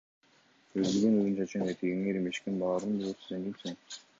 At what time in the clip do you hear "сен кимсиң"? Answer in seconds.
3.31-3.81